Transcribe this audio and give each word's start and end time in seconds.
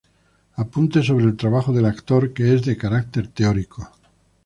Apuntes 0.57 1.05
sobre 1.05 1.25
el 1.25 1.37
trabajo 1.37 1.71
del 1.71 1.85
actor", 1.85 2.33
que 2.33 2.55
es 2.55 2.63
de 2.63 2.75
carácter 2.75 3.27
teórico. 3.27 3.87